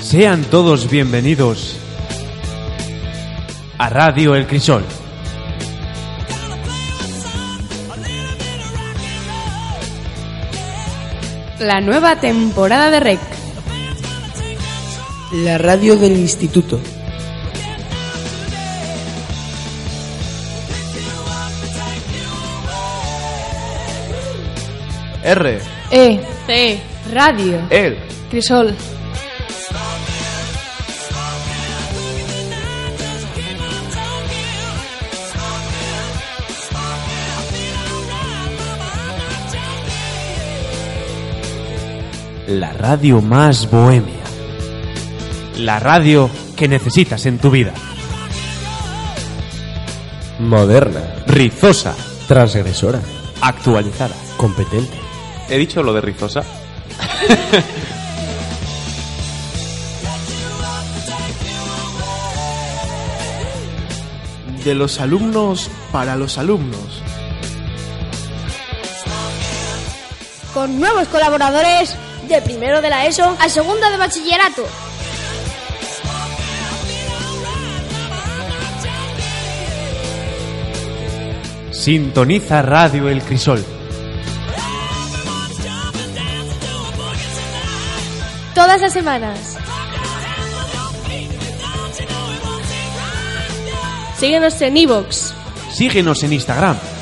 Sean 0.00 0.42
todos 0.44 0.90
bienvenidos 0.90 1.76
a 3.78 3.88
Radio 3.88 4.34
El 4.34 4.46
Crisol. 4.46 4.84
La 11.58 11.80
nueva 11.80 12.20
temporada 12.20 12.90
de 12.90 13.00
REC. 13.00 13.20
La 15.32 15.58
radio 15.58 15.96
del 15.96 16.12
instituto. 16.12 16.80
R. 25.26 25.58
E. 25.90 26.20
C. 26.46 26.80
Radio. 27.12 27.66
El. 27.70 27.98
Crisol. 28.30 28.76
La 42.46 42.72
radio 42.72 43.20
más 43.20 43.70
bohemia. 43.70 44.22
La 45.56 45.80
radio 45.80 46.30
que 46.56 46.68
necesitas 46.68 47.26
en 47.26 47.38
tu 47.38 47.50
vida. 47.50 47.72
Moderna. 50.38 51.24
Rizosa. 51.26 51.96
Transgresora. 52.28 53.00
Actualizada. 53.40 54.14
Competente. 54.36 54.96
¿He 55.48 55.58
dicho 55.58 55.82
lo 55.82 55.92
de 55.92 56.00
rizosa? 56.00 56.44
De 64.64 64.74
los 64.74 65.00
alumnos 65.00 65.70
para 65.92 66.16
los 66.16 66.38
alumnos. 66.38 67.02
con 70.56 70.80
nuevos 70.80 71.06
colaboradores 71.08 71.98
de 72.28 72.42
primero 72.42 72.80
de 72.80 72.90
la 72.90 73.06
ESO 73.06 73.36
a 73.40 73.48
segundo 73.48 73.88
de 73.88 73.96
bachillerato. 73.96 74.64
Sintoniza 81.70 82.62
Radio 82.62 83.08
El 83.08 83.22
Crisol. 83.22 83.64
Todas 88.54 88.80
las 88.80 88.92
semanas. 88.92 89.56
Síguenos 94.18 94.60
en 94.62 94.76
iVoox. 94.78 95.32
Síguenos 95.70 96.22
en 96.24 96.32
Instagram. 96.32 96.95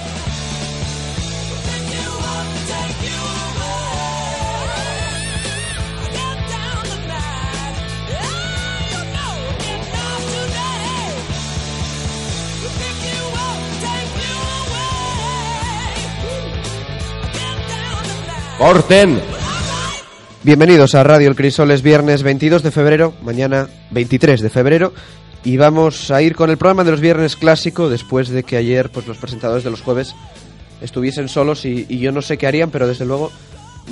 ¡Corten! 18.65 19.21
Bienvenidos 20.43 20.95
a 20.95 21.05
Radio 21.05 21.29
El 21.29 21.37
Crisol, 21.37 21.71
es 21.71 21.83
viernes 21.83 22.23
22 22.23 22.63
de 22.63 22.71
febrero, 22.71 23.13
mañana 23.21 23.69
23 23.91 24.41
de 24.41 24.49
febrero, 24.49 24.95
y 25.45 25.59
vamos 25.59 26.11
a 26.11 26.23
ir 26.23 26.35
con 26.35 26.49
el 26.49 26.57
programa 26.57 26.83
de 26.83 26.93
los 26.93 27.03
viernes 27.03 27.37
clásico 27.37 27.91
después 27.91 28.31
de 28.31 28.43
que 28.43 28.57
ayer 28.57 28.89
pues 28.89 29.07
los 29.07 29.19
presentadores 29.19 29.65
de 29.65 29.71
los 29.71 29.83
jueves 29.83 30.15
estuviesen 30.81 31.29
solos 31.29 31.67
y, 31.67 31.85
y 31.91 31.99
yo 31.99 32.11
no 32.11 32.23
sé 32.23 32.39
qué 32.39 32.47
harían, 32.47 32.71
pero 32.71 32.89
desde 32.89 33.05
luego 33.05 33.31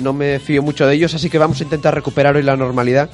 no 0.01 0.11
me 0.11 0.39
fío 0.39 0.63
mucho 0.63 0.87
de 0.87 0.95
ellos, 0.95 1.13
así 1.13 1.29
que 1.29 1.37
vamos 1.37 1.61
a 1.61 1.65
intentar 1.65 1.93
recuperar 1.93 2.35
hoy 2.35 2.41
la 2.41 2.57
normalidad 2.57 3.11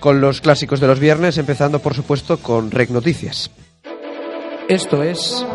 con 0.00 0.20
los 0.20 0.40
clásicos 0.40 0.80
de 0.80 0.88
los 0.88 0.98
viernes, 0.98 1.38
empezando 1.38 1.78
por 1.78 1.94
supuesto 1.94 2.38
con 2.38 2.72
Rec 2.72 2.90
Noticias. 2.90 3.52
Esto 4.68 5.04
es 5.04 5.46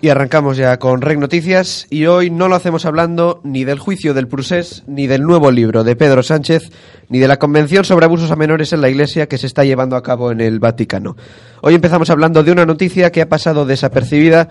Y 0.00 0.08
arrancamos 0.08 0.56
ya 0.56 0.78
con 0.78 1.00
Rec 1.00 1.18
Noticias 1.18 1.86
y 1.88 2.06
hoy 2.06 2.28
no 2.28 2.48
lo 2.48 2.56
hacemos 2.56 2.86
hablando 2.86 3.40
ni 3.44 3.64
del 3.64 3.78
juicio 3.78 4.14
del 4.14 4.26
Prusés, 4.26 4.82
ni 4.88 5.06
del 5.06 5.22
nuevo 5.22 5.52
libro 5.52 5.84
de 5.84 5.94
Pedro 5.94 6.24
Sánchez, 6.24 6.70
ni 7.08 7.20
de 7.20 7.28
la 7.28 7.38
Convención 7.38 7.84
sobre 7.84 8.06
abusos 8.06 8.32
a 8.32 8.36
menores 8.36 8.72
en 8.72 8.80
la 8.80 8.88
Iglesia 8.88 9.28
que 9.28 9.38
se 9.38 9.46
está 9.46 9.62
llevando 9.64 9.94
a 9.94 10.02
cabo 10.02 10.32
en 10.32 10.40
el 10.40 10.58
Vaticano. 10.58 11.16
Hoy 11.60 11.76
empezamos 11.76 12.10
hablando 12.10 12.42
de 12.42 12.50
una 12.50 12.66
noticia 12.66 13.12
que 13.12 13.22
ha 13.22 13.28
pasado 13.28 13.64
desapercibida 13.64 14.48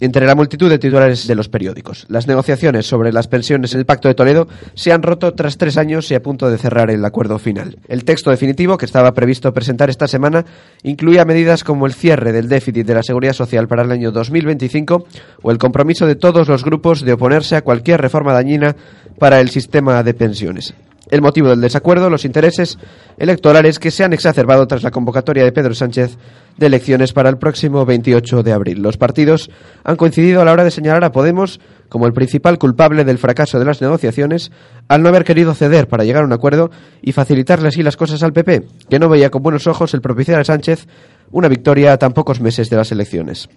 entre 0.00 0.26
la 0.26 0.34
multitud 0.34 0.68
de 0.70 0.78
titulares 0.78 1.26
de 1.26 1.34
los 1.34 1.48
periódicos. 1.48 2.06
Las 2.08 2.26
negociaciones 2.26 2.86
sobre 2.86 3.12
las 3.12 3.28
pensiones 3.28 3.72
en 3.72 3.80
el 3.80 3.86
Pacto 3.86 4.08
de 4.08 4.14
Toledo 4.14 4.48
se 4.74 4.92
han 4.92 5.02
roto 5.02 5.34
tras 5.34 5.58
tres 5.58 5.76
años 5.76 6.10
y 6.10 6.14
a 6.14 6.22
punto 6.22 6.50
de 6.50 6.58
cerrar 6.58 6.90
el 6.90 7.04
acuerdo 7.04 7.38
final. 7.38 7.78
El 7.88 8.04
texto 8.04 8.30
definitivo, 8.30 8.78
que 8.78 8.86
estaba 8.86 9.12
previsto 9.12 9.52
presentar 9.52 9.90
esta 9.90 10.08
semana, 10.08 10.44
incluía 10.82 11.24
medidas 11.24 11.64
como 11.64 11.86
el 11.86 11.94
cierre 11.94 12.32
del 12.32 12.48
déficit 12.48 12.86
de 12.86 12.94
la 12.94 13.02
Seguridad 13.02 13.32
Social 13.32 13.68
para 13.68 13.82
el 13.82 13.90
año 13.90 14.12
2025 14.12 15.06
o 15.42 15.50
el 15.50 15.58
compromiso 15.58 16.06
de 16.06 16.16
todos 16.16 16.48
los 16.48 16.64
grupos 16.64 17.02
de 17.02 17.12
oponerse 17.12 17.56
a 17.56 17.62
cualquier 17.62 18.00
reforma 18.00 18.32
dañina 18.32 18.76
para 19.18 19.40
el 19.40 19.50
sistema 19.50 20.02
de 20.02 20.14
pensiones. 20.14 20.74
El 21.10 21.22
motivo 21.22 21.48
del 21.48 21.60
desacuerdo, 21.60 22.08
los 22.08 22.24
intereses 22.24 22.78
electorales 23.18 23.78
que 23.78 23.90
se 23.90 24.04
han 24.04 24.12
exacerbado 24.12 24.66
tras 24.66 24.82
la 24.82 24.92
convocatoria 24.92 25.44
de 25.44 25.52
Pedro 25.52 25.74
Sánchez 25.74 26.16
de 26.56 26.66
elecciones 26.66 27.12
para 27.12 27.28
el 27.28 27.38
próximo 27.38 27.84
28 27.84 28.42
de 28.42 28.52
abril. 28.52 28.80
Los 28.80 28.96
partidos 28.96 29.50
han 29.82 29.96
coincidido 29.96 30.40
a 30.40 30.44
la 30.44 30.52
hora 30.52 30.64
de 30.64 30.70
señalar 30.70 31.04
a 31.04 31.10
Podemos 31.10 31.60
como 31.88 32.06
el 32.06 32.12
principal 32.12 32.58
culpable 32.58 33.04
del 33.04 33.18
fracaso 33.18 33.58
de 33.58 33.64
las 33.64 33.80
negociaciones 33.80 34.52
al 34.86 35.02
no 35.02 35.08
haber 35.08 35.24
querido 35.24 35.54
ceder 35.54 35.88
para 35.88 36.04
llegar 36.04 36.22
a 36.22 36.26
un 36.26 36.32
acuerdo 36.32 36.70
y 37.02 37.12
facilitarle 37.12 37.68
así 37.68 37.82
las 37.82 37.96
cosas 37.96 38.22
al 38.22 38.32
PP, 38.32 38.66
que 38.88 38.98
no 38.98 39.08
veía 39.08 39.30
con 39.30 39.42
buenos 39.42 39.66
ojos 39.66 39.94
el 39.94 40.00
propiciar 40.00 40.40
a 40.40 40.44
Sánchez 40.44 40.86
una 41.32 41.48
victoria 41.48 41.92
a 41.92 41.98
tan 41.98 42.12
pocos 42.12 42.40
meses 42.40 42.70
de 42.70 42.76
las 42.76 42.92
elecciones. 42.92 43.48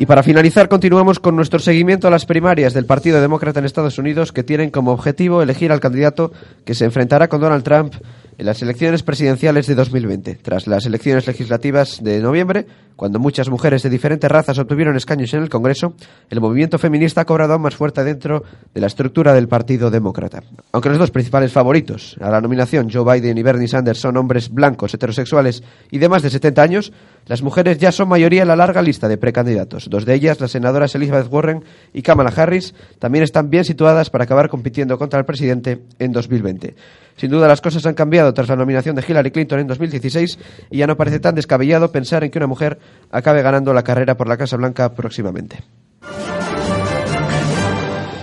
Y 0.00 0.06
para 0.06 0.22
finalizar, 0.22 0.68
continuamos 0.68 1.18
con 1.18 1.34
nuestro 1.34 1.58
seguimiento 1.58 2.06
a 2.06 2.12
las 2.12 2.24
primarias 2.24 2.72
del 2.72 2.86
Partido 2.86 3.20
Demócrata 3.20 3.58
en 3.58 3.66
Estados 3.66 3.98
Unidos, 3.98 4.30
que 4.30 4.44
tienen 4.44 4.70
como 4.70 4.92
objetivo 4.92 5.42
elegir 5.42 5.72
al 5.72 5.80
candidato 5.80 6.30
que 6.64 6.76
se 6.76 6.84
enfrentará 6.84 7.26
con 7.26 7.40
Donald 7.40 7.64
Trump 7.64 7.94
en 8.38 8.46
las 8.46 8.62
elecciones 8.62 9.02
presidenciales 9.02 9.66
de 9.66 9.74
2020. 9.74 10.36
Tras 10.36 10.68
las 10.68 10.86
elecciones 10.86 11.26
legislativas 11.26 12.02
de 12.02 12.20
noviembre, 12.20 12.66
cuando 12.94 13.18
muchas 13.18 13.50
mujeres 13.50 13.82
de 13.82 13.90
diferentes 13.90 14.30
razas 14.30 14.58
obtuvieron 14.58 14.96
escaños 14.96 15.34
en 15.34 15.42
el 15.42 15.48
Congreso, 15.48 15.94
el 16.30 16.40
movimiento 16.40 16.78
feminista 16.78 17.22
ha 17.22 17.24
cobrado 17.24 17.54
aún 17.54 17.62
más 17.62 17.74
fuerza 17.74 18.04
dentro 18.04 18.44
de 18.72 18.80
la 18.80 18.86
estructura 18.86 19.34
del 19.34 19.48
Partido 19.48 19.90
Demócrata. 19.90 20.42
Aunque 20.70 20.88
los 20.88 20.98
dos 20.98 21.10
principales 21.10 21.52
favoritos 21.52 22.16
a 22.20 22.30
la 22.30 22.40
nominación, 22.40 22.88
Joe 22.90 23.20
Biden 23.20 23.38
y 23.38 23.42
Bernie 23.42 23.66
Sanders, 23.66 23.98
son 23.98 24.16
hombres 24.16 24.50
blancos, 24.50 24.94
heterosexuales 24.94 25.64
y 25.90 25.98
de 25.98 26.08
más 26.08 26.22
de 26.22 26.30
70 26.30 26.62
años, 26.62 26.92
las 27.26 27.42
mujeres 27.42 27.78
ya 27.78 27.90
son 27.90 28.08
mayoría 28.08 28.42
en 28.42 28.48
la 28.48 28.56
larga 28.56 28.82
lista 28.82 29.08
de 29.08 29.18
precandidatos. 29.18 29.90
Dos 29.90 30.04
de 30.04 30.14
ellas, 30.14 30.40
las 30.40 30.52
senadoras 30.52 30.94
Elizabeth 30.94 31.30
Warren 31.30 31.64
y 31.92 32.02
Kamala 32.02 32.32
Harris, 32.34 32.72
también 33.00 33.24
están 33.24 33.50
bien 33.50 33.64
situadas 33.64 34.10
para 34.10 34.24
acabar 34.24 34.48
compitiendo 34.48 34.96
contra 34.96 35.18
el 35.18 35.26
presidente 35.26 35.80
en 35.98 36.12
2020. 36.12 36.74
Sin 37.18 37.30
duda 37.30 37.48
las 37.48 37.60
cosas 37.60 37.84
han 37.84 37.94
cambiado 37.94 38.32
tras 38.32 38.48
la 38.48 38.56
nominación 38.56 38.94
de 38.94 39.04
Hillary 39.06 39.32
Clinton 39.32 39.58
en 39.58 39.66
2016 39.66 40.38
y 40.70 40.78
ya 40.78 40.86
no 40.86 40.96
parece 40.96 41.18
tan 41.18 41.34
descabellado 41.34 41.90
pensar 41.90 42.22
en 42.22 42.30
que 42.30 42.38
una 42.38 42.46
mujer 42.46 42.78
acabe 43.10 43.42
ganando 43.42 43.74
la 43.74 43.82
carrera 43.82 44.16
por 44.16 44.28
la 44.28 44.36
Casa 44.36 44.56
Blanca 44.56 44.94
próximamente. 44.94 45.64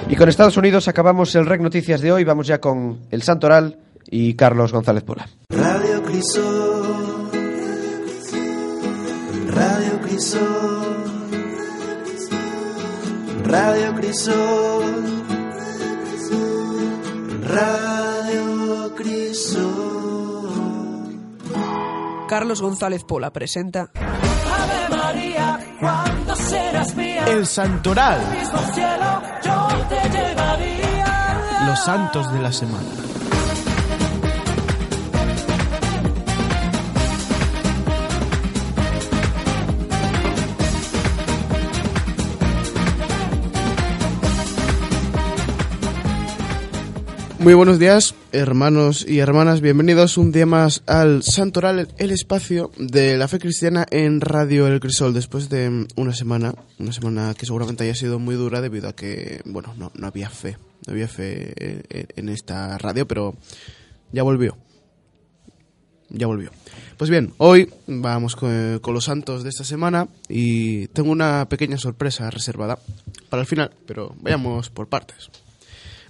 Y 0.08 0.16
con 0.16 0.30
Estados 0.30 0.56
Unidos 0.56 0.88
acabamos 0.88 1.36
el 1.36 1.46
Rec 1.46 1.62
Noticias 1.62 2.00
de 2.00 2.12
hoy. 2.12 2.24
Vamos 2.24 2.48
ya 2.48 2.62
con 2.62 3.00
el 3.12 3.22
Santoral 3.22 3.80
y 4.10 4.36
Carlos 4.36 4.72
González 4.72 5.04
Pola. 5.04 5.28
Radio 5.50 6.04
Crisol. 6.04 7.32
Radio 9.50 10.00
Crisol. 10.02 10.96
Radio 13.44 13.96
Crisol. 13.96 14.84
Radio 17.44 17.95
Carlos 22.28 22.62
González 22.62 23.04
Pola 23.04 23.32
presenta 23.32 23.92
Ave 23.94 24.98
María, 24.98 25.60
cuando 25.80 26.36
serás 26.36 26.96
mía. 26.96 27.26
El 27.28 27.46
Santoral. 27.46 28.20
mismo 28.32 28.60
cielo 28.74 29.22
yo 29.44 29.68
te 29.90 30.10
llevaría. 30.10 31.66
Los 31.68 31.80
santos 31.84 32.32
de 32.34 32.40
la 32.42 32.52
semana. 32.52 32.88
Muy 47.46 47.54
buenos 47.54 47.78
días, 47.78 48.16
hermanos 48.32 49.06
y 49.08 49.20
hermanas. 49.20 49.62
Bienvenidos 49.62 50.18
un 50.18 50.32
día 50.32 50.48
más 50.48 50.82
al 50.88 51.22
Santoral, 51.22 51.90
el 52.00 52.10
espacio 52.10 52.72
de 52.76 53.18
la 53.18 53.28
fe 53.28 53.38
cristiana 53.38 53.86
en 53.92 54.20
Radio 54.20 54.66
El 54.66 54.80
Crisol. 54.80 55.14
Después 55.14 55.48
de 55.48 55.86
una 55.96 56.16
semana, 56.16 56.56
una 56.80 56.92
semana 56.92 57.36
que 57.38 57.46
seguramente 57.46 57.84
haya 57.84 57.94
sido 57.94 58.18
muy 58.18 58.34
dura 58.34 58.62
debido 58.62 58.90
a 58.90 58.96
que, 58.96 59.44
bueno, 59.46 59.76
no, 59.78 59.92
no 59.94 60.08
había 60.08 60.32
fe. 60.32 60.58
No 60.88 60.94
había 60.94 61.08
fe 61.08 61.84
en, 62.16 62.30
esta 62.30 62.80
radio, 62.80 63.08
pero 63.08 63.36
ya 64.12 64.24
volvió. 64.24 64.58
Ya 66.10 66.26
volvió. 66.26 66.50
Pues 66.98 67.12
bien, 67.12 67.32
hoy 67.38 67.72
vamos 67.86 68.36
con 68.36 68.82
los 68.84 69.04
santos 69.04 69.44
de 69.44 69.50
esta 69.50 69.64
semana 69.64 70.08
y 70.28 70.88
tengo 70.88 71.12
una 71.12 71.48
pequeña 71.48 71.78
sorpresa 71.78 72.32
reservada 72.32 72.80
para 73.30 73.42
el 73.42 73.48
final, 73.48 73.70
pero 73.86 74.16
vayamos 74.20 74.72
por 74.72 74.88
partes. 74.88 75.30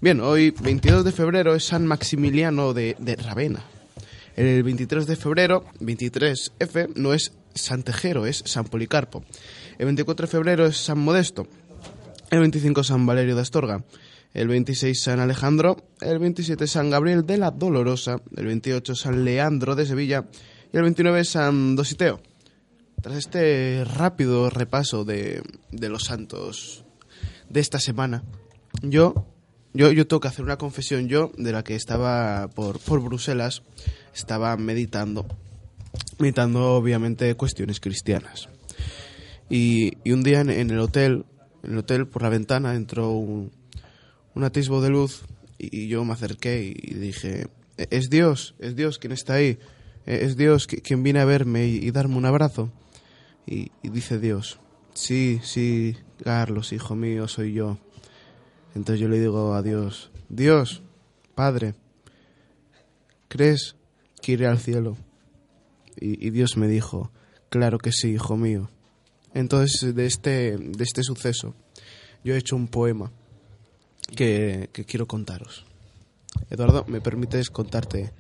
Bien, 0.02 0.20
hoy 0.20 0.52
22 0.52 1.06
de 1.06 1.14
febrero 1.14 1.56
es 1.56 1.64
San 1.64 1.88
Maximiliano 1.88 2.74
de, 2.74 2.98
de 3.00 3.16
Ravenna. 3.16 3.64
El 4.36 4.62
23 4.62 5.08
de 5.08 5.16
febrero, 5.16 5.64
23F, 5.80 6.94
no 6.96 7.14
es 7.14 7.32
San 7.54 7.84
Tejero, 7.84 8.26
es 8.26 8.44
San 8.46 8.66
Policarpo. 8.66 9.24
El 9.78 9.86
24 9.86 10.28
de 10.28 10.32
febrero 10.32 10.66
es 10.66 10.76
San 10.76 11.00
Modesto. 11.00 11.48
El 12.30 12.42
25 12.42 12.84
San 12.84 13.06
Valerio 13.06 13.36
de 13.36 13.42
Astorga. 13.42 13.86
El 14.34 14.50
26 14.50 15.02
San 15.02 15.22
Alejandro. 15.22 15.78
El 16.02 16.20
27 16.20 16.68
San 16.68 16.90
Gabriel 16.90 17.26
de 17.26 17.38
la 17.38 17.52
Dolorosa. 17.52 18.22
El 18.36 18.48
28 18.48 18.96
San 18.96 19.24
Leandro 19.24 19.76
de 19.76 19.86
Sevilla. 19.86 20.26
Y 20.74 20.78
el 20.78 20.84
29 20.84 21.24
San 21.24 21.78
Dositeo. 21.78 22.20
Tras 23.02 23.16
este 23.16 23.86
rápido 23.86 24.50
repaso 24.50 25.06
de, 25.06 25.42
de 25.72 25.88
los 25.88 26.04
santos 26.04 26.84
de 27.50 27.62
esta 27.62 27.80
semana, 27.80 28.24
yo 28.82 29.35
yo, 29.76 29.92
yo 29.92 30.08
tengo 30.08 30.20
que 30.22 30.28
hacer 30.28 30.44
una 30.44 30.58
confesión. 30.58 31.08
Yo, 31.08 31.32
de 31.38 31.52
la 31.52 31.64
que 31.64 31.76
estaba 31.76 32.48
por, 32.50 32.80
por 32.80 33.02
Bruselas, 33.02 33.62
estaba 34.16 34.56
meditando. 34.58 35.26
Meditando, 36.18 36.74
obviamente, 36.76 37.34
cuestiones 37.36 37.80
cristianas. 37.80 38.50
Y, 39.50 39.94
y 40.04 40.12
un 40.12 40.24
día 40.24 40.42
en, 40.42 40.50
el 40.50 40.80
hotel, 40.80 41.26
en 41.64 41.74
el 41.74 41.78
hotel, 41.80 42.08
por 42.08 42.24
la 42.24 42.30
ventana, 42.30 42.76
entró 42.76 43.12
un, 43.12 43.52
un 44.34 44.44
atisbo 44.44 44.82
de 44.82 44.90
luz 44.90 45.24
y, 45.58 45.88
yo 45.88 46.04
me 46.04 46.14
acerqué 46.14 46.74
y, 46.76 46.94
dije, 46.96 47.48
es 47.78 48.10
Dios, 48.10 48.56
es 48.60 48.76
Dios 48.76 48.98
quien 48.98 49.14
está 49.14 49.36
ahí. 49.36 49.60
Eh, 50.08 50.20
Es 50.24 50.36
Dios 50.38 50.68
qui- 50.68 50.82
quien 50.82 51.02
viene 51.04 51.20
a 51.20 51.26
verme 51.26 51.68
y, 51.68 51.78
y 51.78 51.92
darme 51.92 52.18
un 52.18 52.26
abrazo. 52.26 52.72
Y, 53.48 53.72
y 53.84 53.90
dice 53.90 54.20
Dios, 54.20 54.60
sí, 54.94 55.40
sí, 55.44 55.96
Carlos, 56.24 56.74
hijo 56.74 56.96
mío, 56.96 57.28
soy 57.28 57.54
yo. 57.54 57.78
Entonces 58.76 59.00
yo 59.00 59.08
le 59.08 59.20
digo 59.20 59.54
a 59.54 59.62
Dios, 59.64 60.12
Dios, 60.30 60.84
Padre, 61.34 61.74
¿crees 63.28 63.76
que 64.22 64.34
iré 64.34 64.48
al 64.48 64.60
cielo? 64.60 64.98
Y, 66.00 66.26
y 66.28 66.30
Dios 66.32 66.58
me 66.58 66.68
dijo, 66.68 67.12
claro 67.50 67.78
que 67.78 67.92
sí, 67.92 68.10
hijo 68.12 68.36
mío. 68.38 68.70
Entonces 69.34 69.96
de 69.96 70.06
este, 70.06 70.58
de 70.58 70.84
este 70.84 71.04
suceso 71.04 71.54
yo 72.24 72.34
he 72.34 72.38
hecho 72.38 72.56
un 72.56 72.68
poema 72.68 73.12
que, 74.16 74.70
que 74.74 74.86
quiero 74.86 75.08
contaros. 75.08 75.66
Eduardo, 76.50 76.84
¿me 76.88 77.00
permites 77.02 77.50
contarte 77.50 78.12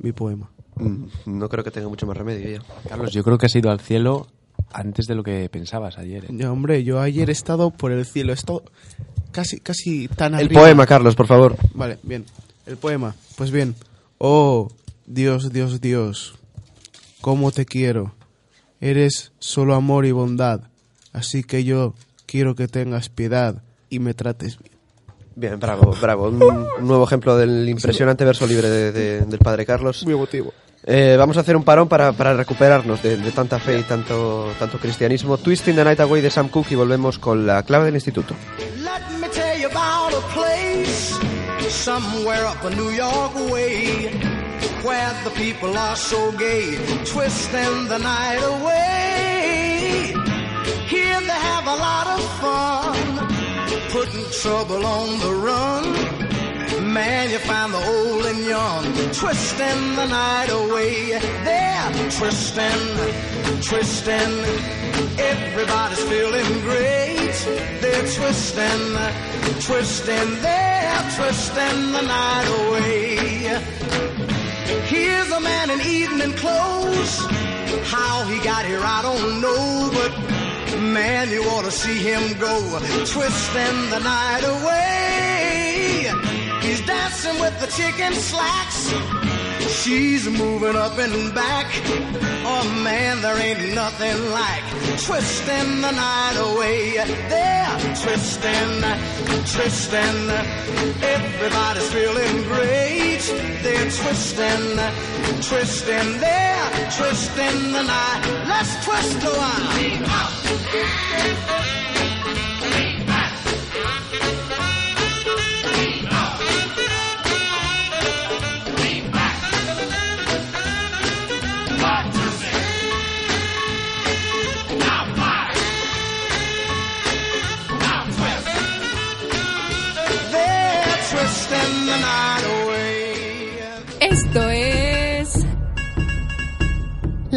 mi 0.00 0.12
poema? 0.12 0.50
Mm, 0.76 1.04
No 1.26 1.48
creo 1.48 1.62
que 1.64 1.70
tenga 1.70 1.88
mucho 1.88 2.06
más 2.06 2.16
remedio 2.16 2.48
ya. 2.58 2.88
Carlos, 2.88 3.12
yo 3.12 3.22
creo 3.22 3.38
que 3.38 3.46
has 3.46 3.54
ido 3.54 3.70
al 3.70 3.80
cielo 3.80 4.26
antes 4.72 5.06
de 5.06 5.14
lo 5.14 5.22
que 5.22 5.48
pensabas 5.48 5.98
ayer. 5.98 6.24
¿eh? 6.24 6.28
Ya, 6.32 6.50
hombre, 6.52 6.82
yo 6.84 7.00
ayer 7.00 7.28
he 7.28 7.32
estado 7.32 7.70
por 7.70 7.92
el 7.92 8.04
cielo, 8.06 8.32
he 8.32 8.34
estado 8.34 8.64
casi, 9.38 9.60
casi 9.60 10.08
tan 10.08 10.34
El 10.34 10.46
arriba. 10.46 10.62
poema, 10.62 10.86
Carlos, 10.86 11.14
por 11.14 11.26
favor. 11.28 11.56
Vale, 11.74 11.98
bien. 12.02 12.24
El 12.66 12.76
poema. 12.76 13.14
Pues 13.36 13.50
bien. 13.52 13.74
Oh, 14.18 14.68
Dios, 15.06 15.52
Dios, 15.52 15.80
Dios. 15.80 16.34
Cómo 17.20 17.52
te 17.52 17.64
quiero. 17.64 18.14
Eres 18.80 19.30
solo 19.38 19.74
amor 19.76 20.06
y 20.06 20.12
bondad. 20.12 20.62
Así 21.12 21.42
que 21.44 21.62
yo 21.62 21.94
quiero 22.26 22.54
que 22.56 22.66
tengas 22.66 23.08
piedad 23.08 23.62
y 23.88 24.00
me 24.00 24.12
trates 24.14 24.58
bien. 24.58 24.72
Bien, 25.36 25.60
bravo, 25.60 25.94
bravo. 26.00 26.28
Un, 26.30 26.42
un 26.42 26.86
nuevo 26.88 27.04
ejemplo 27.04 27.36
del 27.36 27.68
impresionante 27.68 28.24
verso 28.24 28.44
libre 28.44 28.68
de- 28.68 28.90
de- 28.92 29.20
del 29.20 29.38
padre 29.38 29.64
Carlos. 29.64 30.02
Muy 30.04 30.14
emotivo. 30.14 30.52
Eh, 30.84 31.16
vamos 31.18 31.36
a 31.36 31.40
hacer 31.40 31.56
un 31.56 31.64
parón 31.64 31.86
para, 31.88 32.12
para 32.12 32.34
recuperarnos 32.34 33.02
de, 33.02 33.16
de 33.16 33.30
tanta 33.32 33.58
fe 33.58 33.78
y 33.80 33.82
tanto, 33.82 34.48
tanto 34.58 34.78
cristianismo. 34.78 35.36
Twisting 35.38 35.74
the 35.76 35.84
Night 35.84 36.00
Away 36.00 36.22
de 36.22 36.30
Sam 36.30 36.48
Cooke 36.48 36.72
y 36.72 36.76
volvemos 36.76 37.18
con 37.18 37.46
la 37.46 37.62
clave 37.62 37.86
del 37.86 37.94
instituto. 37.96 38.34
Somewhere 41.70 42.46
up 42.46 42.64
in 42.64 42.76
New 42.76 42.90
York 42.90 43.34
way 43.50 44.10
where 44.82 45.12
the 45.24 45.30
people 45.30 45.76
are 45.76 45.96
so 45.96 46.32
gay, 46.32 46.76
twisting 47.04 47.88
the 47.88 47.98
night 47.98 48.42
away. 48.54 50.14
Here 50.86 51.20
they 51.20 51.40
have 51.52 51.66
a 51.66 51.76
lot 51.76 52.06
of 52.16 52.22
fun, 52.40 52.96
putting 53.90 54.24
trouble 54.30 54.86
on 54.86 55.18
the 55.18 55.34
run. 55.34 56.27
Man, 56.94 57.30
you 57.30 57.38
find 57.38 57.74
the 57.74 57.84
old 57.86 58.24
and 58.24 58.44
young 58.46 58.84
twisting 59.12 59.94
the 59.94 60.06
night 60.06 60.48
away. 60.50 61.10
They're 61.44 61.92
twisting, 62.10 63.60
twisting. 63.62 64.32
Everybody's 65.18 66.02
feeling 66.04 66.60
great. 66.60 67.36
They're 67.82 68.08
twisting, 68.18 68.84
twisting. 69.60 70.28
They're 70.40 71.02
twisting 71.16 71.92
the 71.92 72.02
night 72.02 72.48
away. 72.58 73.16
Here's 74.86 75.30
a 75.30 75.40
man 75.40 75.70
in 75.70 75.80
evening 75.82 76.32
clothes. 76.32 77.18
How 77.84 78.24
he 78.24 78.42
got 78.42 78.64
here, 78.64 78.80
I 78.82 79.02
don't 79.02 79.42
know, 79.42 79.90
but 79.92 80.80
man, 80.80 81.30
you 81.30 81.42
ought 81.42 81.64
to 81.64 81.70
see 81.70 81.98
him 81.98 82.38
go 82.38 82.78
twisting 83.04 83.90
the 83.90 84.00
night 84.00 84.44
away. 84.44 85.37
Dancing 87.20 87.40
with 87.40 87.58
the 87.58 87.66
chicken 87.66 88.12
slacks. 88.12 88.94
She's 89.82 90.28
moving 90.28 90.76
up 90.76 90.96
and 90.98 91.34
back. 91.34 91.66
Oh 92.44 92.80
man, 92.84 93.20
there 93.22 93.36
ain't 93.38 93.74
nothing 93.74 94.30
like 94.30 94.62
twisting 95.02 95.80
the 95.80 95.90
night 95.90 96.36
away. 96.38 96.92
They're 97.28 97.78
twisting, 98.02 98.82
twisting. 99.52 100.30
Everybody's 101.02 101.92
feeling 101.92 102.42
great. 102.44 103.22
They're 103.62 103.90
twisting, 103.90 104.78
twisting. 105.42 106.20
They're 106.20 106.70
twisting 106.96 107.72
the 107.72 107.82
night. 107.82 108.22
Let's 108.46 108.84
twist 108.84 109.24
a 109.24 109.30
while. 109.34 109.78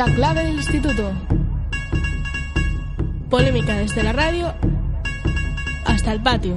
La 0.03 0.11
clave 0.15 0.43
del 0.45 0.55
instituto. 0.55 1.11
Polémica 3.29 3.75
desde 3.75 4.01
la 4.01 4.11
radio 4.11 4.51
hasta 5.85 6.11
el 6.13 6.23
patio. 6.23 6.55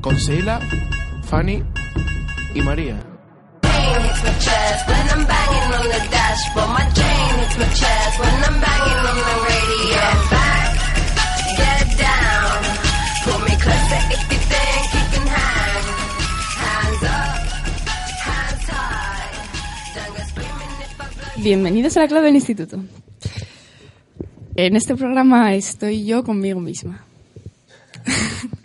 Con 0.00 0.14
Sheila, 0.14 0.60
Fanny 1.24 1.62
y 2.54 2.62
María. 2.62 3.07
Bienvenidos 21.42 21.96
a 21.96 22.00
la 22.00 22.08
clave 22.08 22.26
del 22.26 22.34
instituto. 22.34 22.78
En 24.56 24.74
este 24.74 24.96
programa 24.96 25.54
estoy 25.54 26.04
yo 26.04 26.24
conmigo 26.24 26.60
misma. 26.60 27.04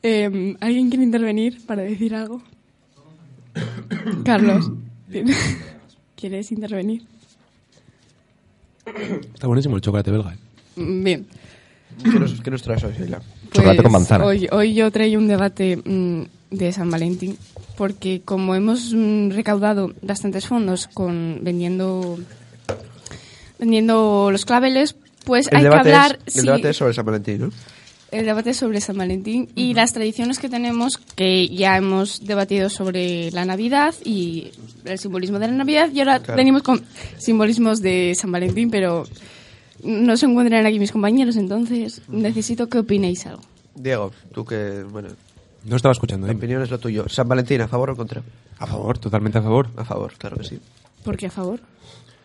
Em, 0.00 0.56
¿Alguien 0.60 0.90
quiere 0.90 1.04
intervenir 1.04 1.66
para 1.66 1.82
decir 1.82 2.14
algo? 2.14 2.40
Carlos, 4.24 4.70
¿quieres 6.16 6.52
intervenir? 6.52 7.02
Está 9.34 9.48
buenísimo 9.48 9.74
el 9.74 9.82
chocolate 9.82 10.12
belga. 10.12 10.34
¿eh? 10.34 10.80
Mm, 10.80 11.04
Bien. 11.04 11.26
¿Qué 12.02 12.18
nos, 12.18 12.40
qué 12.40 12.50
nos 12.50 12.62
traes 12.62 12.84
hoy, 12.84 12.92
Sheila? 12.96 13.20
Chocolate 13.52 13.82
con 13.82 13.92
manzana. 13.92 14.24
Hoy, 14.24 14.48
hoy 14.52 14.72
yo 14.72 14.90
traigo 14.92 15.18
un 15.20 15.26
debate 15.26 15.76
mm, 15.76 16.22
de 16.52 16.72
San 16.72 16.90
Valentín, 16.90 17.36
porque 17.78 18.20
como 18.24 18.56
hemos 18.56 18.92
mm, 18.92 19.30
recaudado 19.30 19.94
bastantes 20.02 20.48
fondos 20.48 20.88
con 20.88 21.38
vendiendo 21.42 22.18
vendiendo 23.58 24.30
los 24.32 24.44
claveles, 24.44 24.96
pues 25.24 25.46
El 25.50 25.58
hay 25.58 25.62
que 25.62 25.68
hablar 25.76 26.18
es, 26.26 26.36
el 26.36 26.40
sí, 26.42 26.46
debate 26.48 26.70
es 26.70 26.76
sobre 26.76 26.92
San 26.92 27.06
Valentín, 27.06 27.40
¿no? 27.40 27.50
el 28.10 28.24
debate 28.24 28.54
sobre 28.54 28.80
San 28.80 28.96
Valentín 28.96 29.48
y 29.54 29.74
las 29.74 29.92
tradiciones 29.92 30.38
que 30.38 30.48
tenemos, 30.48 30.98
que 30.98 31.48
ya 31.48 31.76
hemos 31.76 32.24
debatido 32.24 32.68
sobre 32.70 33.30
la 33.32 33.44
Navidad 33.44 33.94
y 34.04 34.50
el 34.84 34.98
simbolismo 34.98 35.38
de 35.38 35.46
la 35.48 35.52
Navidad, 35.54 35.90
y 35.92 36.00
ahora 36.00 36.18
Claro. 36.20 36.36
venimos 36.36 36.62
con 36.62 36.82
simbolismos 37.18 37.80
de 37.82 38.14
San 38.16 38.32
Valentín, 38.32 38.70
pero 38.70 39.04
no 39.84 40.16
se 40.16 40.26
encuentran 40.26 40.66
aquí 40.66 40.78
mis 40.80 40.90
compañeros, 40.90 41.36
entonces 41.36 42.00
necesito 42.08 42.68
que 42.68 42.78
opinéis 42.78 43.26
algo. 43.26 43.42
Diego, 43.74 44.10
tú 44.32 44.44
que, 44.44 44.82
bueno, 44.90 45.10
No 45.64 45.76
estaba 45.76 45.92
escuchando. 45.92 46.26
la 46.26 46.32
dime. 46.32 46.38
opinión 46.40 46.62
es 46.62 46.70
lo 46.70 46.78
tuyo. 46.78 47.08
San 47.08 47.28
Valentín, 47.28 47.60
¿a 47.60 47.68
favor 47.68 47.90
o 47.90 47.96
contra? 47.96 48.22
A 48.58 48.66
favor, 48.66 48.98
totalmente 48.98 49.38
a 49.38 49.42
favor. 49.42 49.68
A 49.76 49.84
favor, 49.84 50.12
claro 50.18 50.36
que 50.36 50.44
sí. 50.44 50.60
¿Por 51.04 51.16
qué 51.16 51.26
a 51.26 51.30
favor? 51.30 51.60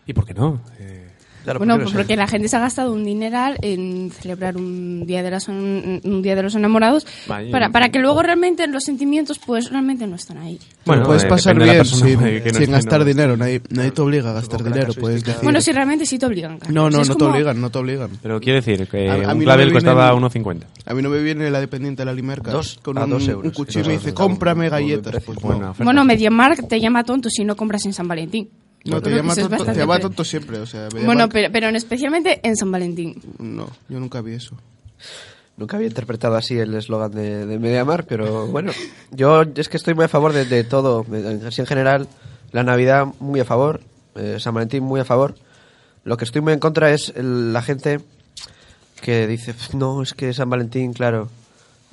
¿Y 0.05 0.13
por 0.13 0.25
qué 0.25 0.33
no? 0.33 0.61
Eh, 0.79 1.12
Claro, 1.43 1.59
bueno, 1.59 1.73
¿por 1.73 1.79
qué 1.79 1.83
no 1.85 1.91
pues 1.91 2.03
porque 2.05 2.15
la 2.15 2.27
gente 2.27 2.47
se 2.47 2.55
ha 2.55 2.59
gastado 2.59 2.93
un 2.93 3.03
dineral 3.03 3.57
en 3.61 4.11
celebrar 4.11 4.55
un 4.57 5.05
día 5.05 5.21
de, 5.23 5.29
las, 5.31 5.47
un, 5.49 5.99
un 6.03 6.21
día 6.21 6.35
de 6.35 6.43
los 6.43 6.55
enamorados 6.55 7.05
Vaya. 7.27 7.51
para, 7.51 7.69
para 7.69 7.89
que 7.89 7.99
luego 7.99 8.23
realmente 8.23 8.65
los 8.67 8.83
sentimientos 8.83 9.39
pues 9.45 9.69
realmente 9.69 10.07
no 10.07 10.15
están 10.15 10.37
ahí. 10.37 10.57
Bueno, 10.85 11.03
puedes 11.03 11.23
eh, 11.23 11.27
pasar 11.27 11.57
bien 11.61 11.83
sin, 11.85 12.17
que 12.43 12.51
no 12.53 12.59
sin 12.59 12.71
gastar 12.71 12.99
¿no? 12.99 13.05
dinero. 13.05 13.35
Nadie, 13.37 13.61
nadie 13.69 13.91
te 13.91 14.01
obliga 14.01 14.29
a 14.29 14.33
gastar 14.33 14.63
dinero. 14.63 14.93
Puedes 14.93 15.23
decir... 15.23 15.41
Bueno, 15.43 15.59
si 15.61 15.71
realmente 15.71 16.05
sí 16.05 16.17
te 16.17 16.25
obligan. 16.25 16.59
Carlos. 16.59 16.73
No, 16.73 16.89
no, 16.89 17.01
Es 17.01 17.09
no 17.09 17.15
te 17.15 17.19
como- 17.25 17.35
obligan, 17.35 17.59
no 17.61 17.69
te 17.69 17.77
obligan. 17.77 18.09
Pero 18.21 18.39
quiere 18.39 18.61
decir 18.61 18.87
que 18.87 19.09
A- 19.09 19.13
a 19.13 19.17
mí 19.17 19.23
un 19.25 19.37
no 19.39 19.43
clavel 19.43 19.67
me 19.67 19.73
costaba 19.73 20.11
vienen- 20.13 20.43
1,50. 20.43 20.63
A 20.85 20.93
mí 20.93 21.01
no 21.01 21.09
me 21.09 21.21
viene 21.21 21.49
la 21.51 21.59
dependiente 21.59 22.01
de 22.01 22.05
la 22.05 22.13
Limerca 22.13 22.51
Dos- 22.51 22.79
con 22.81 22.97
a 22.97 23.03
un, 23.03 23.09
dos 23.09 23.23
un 23.25 23.29
euros. 23.31 23.53
cuchillo 23.53 23.83
y 23.85 23.87
me 23.87 23.93
dice, 23.93 24.09
un- 24.09 24.15
cómprame 24.15 24.65
un 24.65 24.71
galletas. 24.71 25.23
Pues 25.23 25.41
no. 25.43 25.49
oferta. 25.71 25.83
Bueno, 25.83 26.03
MediaMarkt 26.05 26.67
te 26.67 26.79
llama 26.79 27.03
tonto 27.03 27.29
si 27.29 27.43
no 27.43 27.55
compras 27.57 27.85
en 27.85 27.93
San 27.93 28.07
Valentín. 28.07 28.49
No, 28.85 29.01
te 29.01 29.11
llama 29.11 29.33
tonto, 29.35 29.49
te 29.49 29.57
bastante 29.57 29.79
llama 29.79 29.95
fe- 29.95 30.01
tonto 30.01 30.23
siempre. 30.25 30.57
O 30.59 30.65
sea, 30.65 30.89
me 30.93 31.05
Bueno, 31.05 31.29
pero, 31.29 31.51
pero 31.51 31.67
en 31.69 31.75
especialmente 31.75 32.39
en 32.43 32.55
San 32.57 32.71
Valentín. 32.71 33.21
No, 33.39 33.69
yo 33.89 33.99
nunca 33.99 34.21
vi 34.21 34.33
eso. 34.33 34.57
Nunca 35.55 35.77
había 35.77 35.87
interpretado 35.87 36.35
así 36.35 36.57
el 36.57 36.73
eslogan 36.73 37.11
de, 37.11 37.45
de 37.45 37.59
Mediamar, 37.59 38.05
pero 38.05 38.47
bueno, 38.47 38.71
yo 39.11 39.43
es 39.55 39.69
que 39.69 39.77
estoy 39.77 39.93
muy 39.93 40.05
a 40.05 40.07
favor 40.09 40.33
de, 40.33 40.45
de 40.45 40.63
todo, 40.63 41.05
así 41.45 41.61
en 41.61 41.67
general, 41.67 42.07
la 42.51 42.63
Navidad 42.63 43.05
muy 43.19 43.39
a 43.39 43.45
favor, 43.45 43.81
eh, 44.15 44.37
San 44.39 44.53
Valentín 44.55 44.83
muy 44.83 44.99
a 44.99 45.05
favor. 45.05 45.35
Lo 46.05 46.17
que 46.17 46.25
estoy 46.25 46.41
muy 46.41 46.53
en 46.53 46.59
contra 46.59 46.91
es 46.91 47.13
el- 47.15 47.53
la 47.53 47.61
gente 47.61 47.99
que 49.01 49.27
dice, 49.27 49.53
"Pf, 49.53 49.75
no, 49.77 50.01
es 50.01 50.13
que 50.13 50.33
San 50.33 50.49
Valentín, 50.49 50.91
claro, 50.93 51.29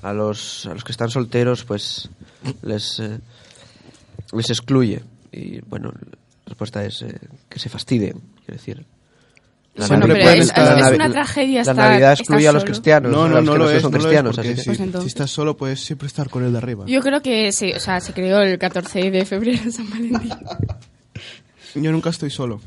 a 0.03 0.13
los, 0.15 0.65
a 0.67 0.73
los 0.75 0.83
que 0.83 0.93
están 0.93 1.11
solteros, 1.11 1.65
pues 1.65 2.09
les, 2.63 2.99
eh, 3.01 3.19
les 4.33 4.49
excluye. 4.51 5.03
Y 5.33 5.61
bueno, 5.61 5.93
respuesta 6.51 6.85
es 6.85 7.03
eh, 7.03 7.19
que 7.49 7.59
se 7.59 7.69
fastidien, 7.69 8.21
quiero 8.45 8.55
decir. 8.59 8.85
La 9.77 9.87
Bueno, 9.87 10.09
Navidad- 10.09 10.27
pero 10.33 10.43
es- 10.43 10.49
estar- 10.49 10.79
es- 10.81 10.95
una 10.97 11.11
tragedia 11.11 11.63
La 11.65 11.75
Navidad 11.75 12.13
excluye 12.19 12.49
a 12.49 12.53
los 12.53 12.65
cristianos, 12.65 13.13
No, 13.13 13.23
a 13.25 13.29
no, 13.29 13.35
los 13.37 13.45
no 13.45 13.53
que 13.53 13.59
lo 13.59 13.65
no 13.67 13.71
es, 13.71 13.83
son 13.83 13.93
no 13.93 13.97
lo 13.99 13.99
es, 13.99 14.05
cristianos. 14.05 14.37
porque 14.37 14.51
así 14.51 14.61
si, 14.61 14.67
Pues 14.67 14.81
entonces- 14.81 15.03
si 15.05 15.09
estás 15.17 15.31
solo 15.31 15.57
puedes 15.57 15.81
siempre 15.81 16.07
estar 16.09 16.29
con 16.29 16.45
el 16.45 16.53
de 16.53 16.59
arriba. 16.59 16.85
Yo 16.89 17.01
creo 17.01 17.23
que 17.23 17.53
sí, 17.53 17.73
o 17.73 17.79
sea, 17.81 18.01
se 18.01 18.13
creó 18.13 18.41
el 18.41 18.59
14 18.59 19.11
de 19.11 19.25
febrero 19.25 19.71
San 19.71 19.89
Valentín. 19.89 20.31
Yo 21.77 21.93
nunca 21.93 22.11
estoy 22.11 22.31
solo. 22.31 22.61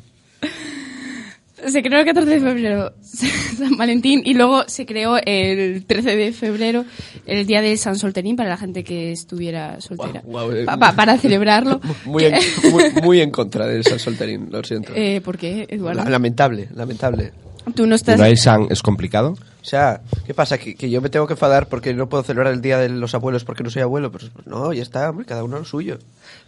Se 1.68 1.82
creó 1.82 2.00
el 2.00 2.06
14 2.06 2.30
de 2.30 2.40
febrero 2.42 2.94
San 3.02 3.78
Valentín 3.78 4.22
y 4.26 4.34
luego 4.34 4.64
se 4.68 4.86
creó 4.86 5.18
el 5.26 5.86
13 5.86 6.16
de 6.16 6.32
febrero 6.34 6.86
el 7.26 7.46
día 7.46 7.62
de 7.62 7.76
San 7.78 7.98
Solterín 7.98 8.36
para 8.36 8.50
la 8.50 8.58
gente 8.58 8.84
que 8.84 9.12
estuviera 9.12 9.80
soltera. 9.82 10.22
Guau, 10.26 10.48
guau, 10.48 10.52
eh. 10.58 10.66
Pa- 10.66 10.78
pa- 10.78 10.94
para 10.94 11.18
celebrarlo. 11.18 11.80
Muy 12.06 12.26
en, 12.26 12.36
muy, 12.72 12.84
muy 13.02 13.22
en 13.22 13.32
contra 13.32 13.66
del 13.68 13.84
San 13.84 14.00
Solterín, 14.00 14.50
lo 14.52 14.64
siento. 14.64 14.92
Eh, 14.96 15.22
¿Por 15.22 15.38
qué, 15.38 15.66
Eduardo? 15.70 16.04
La- 16.04 16.10
lamentable, 16.10 16.70
lamentable. 16.74 17.32
Tú 17.76 17.88
no 17.88 17.96
estás... 17.96 18.18
¿No 18.18 18.26
hay 18.26 18.36
San 18.36 18.68
es 18.70 18.82
complicado? 18.82 19.32
O 19.62 19.66
sea, 19.66 20.02
¿qué 20.26 20.34
pasa? 20.34 20.58
¿Que, 20.58 20.76
que 20.76 20.90
yo 20.90 21.00
me 21.00 21.08
tengo 21.08 21.26
que 21.28 21.34
enfadar 21.34 21.70
porque 21.70 21.94
no 21.94 22.10
puedo 22.10 22.22
celebrar 22.24 22.52
el 22.54 22.60
Día 22.62 22.78
de 22.78 22.90
los 22.90 23.14
Abuelos 23.16 23.46
porque 23.46 23.64
no 23.64 23.70
soy 23.70 23.82
abuelo. 23.84 24.12
Pues, 24.12 24.26
pues 24.34 24.46
no, 24.46 24.74
ya 24.74 24.82
está, 24.84 25.10
hombre, 25.10 25.26
cada 25.26 25.46
uno 25.46 25.60
lo 25.60 25.64
suyo. 25.66 25.98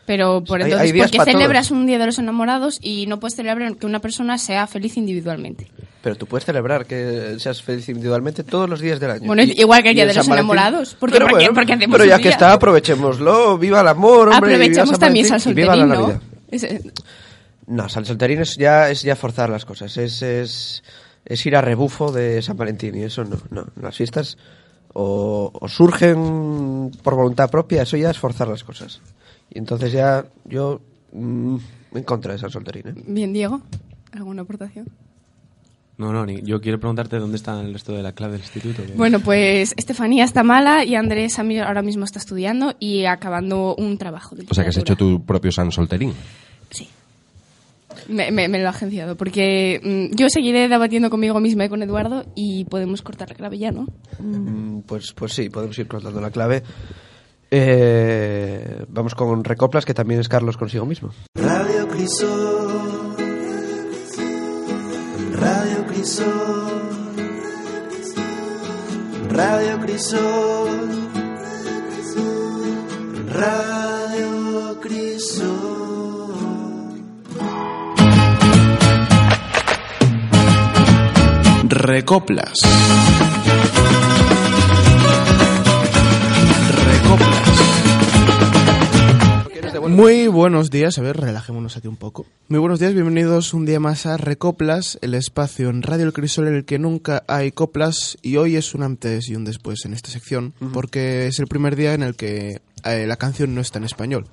Pero 0.06 0.44
por 0.44 0.60
Hay- 0.62 0.66
entonces, 0.66 0.88
hay 0.88 0.92
días 0.92 1.06
¿por 1.08 1.12
qué 1.12 1.18
para 1.18 1.32
celebras 1.32 1.68
todos. 1.70 1.80
un 1.82 1.88
día 1.88 1.98
de 1.98 2.06
los 2.06 2.20
enamorados 2.20 2.78
y 2.82 3.08
no 3.08 3.20
puedes 3.20 3.36
celebrar 3.36 3.76
que 3.76 3.86
una 3.88 4.00
persona 4.00 4.38
sea 4.38 4.68
feliz 4.68 4.98
individualmente? 4.98 5.68
Pero 6.04 6.16
tú 6.16 6.28
puedes 6.28 6.46
celebrar 6.46 6.86
que 6.86 7.36
seas 7.40 7.64
feliz 7.64 7.90
individualmente 7.90 8.44
todos 8.44 8.70
los 8.70 8.80
días 8.80 9.00
del 9.00 9.10
año. 9.10 9.26
Bueno, 9.26 9.42
igual 9.42 9.82
que 9.82 9.90
el 9.90 9.96
Día 9.96 10.06
de 10.06 10.14
los 10.14 10.28
Valentín- 10.28 10.34
Enamorados. 10.34 10.94
¿Por 10.96 11.10
pero 11.12 11.26
por 11.26 11.36
bueno, 11.40 11.54
por 11.56 11.66
qué 11.66 11.74
hacemos 11.74 11.98
pero 11.98 12.06
ya 12.08 12.20
que 12.20 12.30
está, 12.30 12.54
aprovechémoslo. 12.54 13.58
Viva 13.58 13.82
el 13.82 13.88
amor, 13.88 14.30
hombre. 14.30 14.52
viva 14.52 14.64
Aprovechemos 14.66 15.00
también 15.00 15.26
San 15.26 15.40
y 15.52 15.54
viva 15.56 15.74
Solterín, 15.74 15.90
la 15.90 15.96
¿no? 15.96 16.02
Navidad. 16.02 16.22
Ese- 16.52 16.82
No, 17.66 17.90
San 17.90 18.06
Solterín 18.06 18.42
es 18.42 18.56
ya, 18.58 18.92
es 18.92 19.02
ya 19.02 19.16
forzar 19.16 19.50
las 19.50 19.66
cosas. 19.66 19.98
Es, 19.98 20.22
es, 20.22 20.84
es 21.26 21.46
ir 21.48 21.56
a 21.56 21.62
rebufo 21.62 22.12
de 22.12 22.44
San 22.44 22.56
Valentín 22.58 22.94
y 22.96 23.02
eso 23.02 23.24
no. 23.24 23.38
no. 23.50 23.66
Las 23.82 23.96
fiestas 23.98 24.38
o, 24.94 25.50
o 25.52 25.68
surgen 25.68 26.92
por 27.02 27.16
voluntad 27.16 27.50
propia, 27.50 27.82
eso 27.82 27.98
ya 27.98 28.12
es 28.12 28.20
forzar 28.20 28.48
las 28.48 28.64
cosas. 28.64 29.02
Y 29.56 29.58
entonces 29.58 29.92
ya 29.92 30.24
yo 30.46 30.80
mm, 31.14 31.56
en 31.96 32.04
contra 32.04 32.34
de 32.34 32.40
San 32.40 32.52
Solterín. 32.52 32.88
¿eh? 32.90 32.94
Bien, 33.08 33.34
Diego, 33.34 33.62
¿alguna 34.12 34.44
aportación? 34.44 34.88
No, 35.98 36.12
no, 36.12 36.26
ni- 36.26 36.42
yo 36.42 36.60
quiero 36.60 36.78
preguntarte 36.78 37.18
dónde 37.18 37.38
está 37.38 37.58
el 37.62 37.72
resto 37.72 37.94
de 37.94 38.04
la 38.04 38.12
clave 38.12 38.34
del 38.34 38.42
instituto. 38.42 38.84
Bueno, 38.98 39.22
pues 39.22 39.74
Estefanía 39.78 40.26
está 40.26 40.44
mala 40.44 40.84
y 40.84 40.94
Andrés 40.96 41.40
a 41.40 41.44
mí 41.44 41.58
ahora 41.58 41.82
mismo 41.82 42.04
está 42.04 42.20
estudiando 42.20 42.76
y 42.82 43.06
acabando 43.06 43.74
un 43.76 43.98
trabajo. 43.98 44.36
De 44.36 44.46
O 44.50 44.54
sea, 44.54 44.66
que 44.66 44.72
has 44.72 44.78
hecho 44.78 44.98
tu 44.98 45.24
propio 45.24 45.54
San 45.54 45.72
Solterín. 45.72 46.12
Sí. 46.70 46.90
Me, 48.10 48.30
me- 48.30 48.50
me 48.50 48.60
lo 48.60 48.68
ha 48.68 48.72
agenciado, 48.72 49.16
porque 49.16 49.80
mm, 50.12 50.18
yo 50.18 50.28
seguiré 50.28 50.68
debatiendo 50.68 51.10
conmigo 51.10 51.40
misma 51.40 51.64
y 51.64 51.70
con 51.70 51.82
Eduardo 51.82 52.26
y 52.36 52.66
podemos 52.66 53.02
cortar 53.02 53.30
la 53.30 53.36
clave 53.36 53.58
ya, 53.58 53.72
¿no? 53.72 53.88
Mm, 54.20 54.82
Pues, 54.82 55.14
pues 55.14 55.32
sí, 55.32 55.50
podemos 55.50 55.80
ir 55.80 55.88
contando 55.88 56.20
la 56.20 56.30
clave. 56.30 56.62
Eh, 57.58 58.84
vamos 58.90 59.16
con 59.16 59.46
Recoplas, 59.46 59.86
que 59.86 59.94
también 59.94 60.20
es 60.20 60.28
Carlos 60.28 60.58
consigo 60.58 60.86
mismo. 60.86 61.12
Radio 61.36 61.88
Crisol. 61.88 63.16
Radio 65.32 65.88
Crisol. 65.88 67.16
Radio 69.30 69.80
Crisol. 69.80 71.10
Radio 73.30 74.80
Crisol. 74.82 75.56
Recoplas. 81.70 82.60
Recoplas. 82.60 83.05
Muy 89.88 90.28
buenos 90.28 90.72
días, 90.72 90.98
a 90.98 91.02
ver, 91.02 91.18
relajémonos 91.18 91.78
aquí 91.78 91.88
un 91.88 91.96
poco. 91.96 92.26
Muy 92.48 92.60
buenos 92.60 92.80
días, 92.80 92.94
bienvenidos 92.94 93.54
un 93.54 93.66
día 93.66 93.80
más 93.80 94.06
a 94.06 94.18
Recoplas, 94.18 94.98
el 95.02 95.14
espacio 95.14 95.70
en 95.70 95.84
Radio 95.84 96.06
El 96.06 96.14
Crisol 96.14 96.48
en 96.48 96.56
el 96.56 96.66
que 96.66 96.80
nunca 96.80 97.24
hay 97.28 97.52
coplas 97.52 98.18
y 98.22 98.38
hoy 98.38 98.56
es 98.56 98.74
un 98.74 98.84
antes 98.84 99.30
y 99.30 99.36
un 99.36 99.46
después 99.46 99.86
en 99.86 99.94
esta 99.94 100.10
sección 100.10 100.54
porque 100.74 101.28
es 101.28 101.40
el 101.40 101.48
primer 101.48 101.76
día 101.76 101.94
en 101.94 102.02
el 102.02 102.16
que 102.16 102.62
eh, 102.84 103.06
la 103.08 103.18
canción 103.18 103.54
no 103.54 103.62
está 103.62 103.78
en 103.78 103.86
español. 103.86 104.28